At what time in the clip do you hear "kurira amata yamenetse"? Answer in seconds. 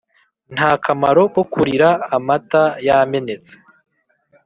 1.51-3.53